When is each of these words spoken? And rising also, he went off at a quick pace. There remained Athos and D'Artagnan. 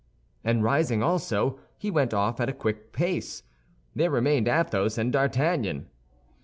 And 0.43 0.63
rising 0.63 1.03
also, 1.03 1.59
he 1.77 1.91
went 1.91 2.11
off 2.11 2.39
at 2.39 2.49
a 2.49 2.53
quick 2.53 2.91
pace. 2.91 3.43
There 3.95 4.09
remained 4.09 4.47
Athos 4.47 4.97
and 4.97 5.13
D'Artagnan. 5.13 5.89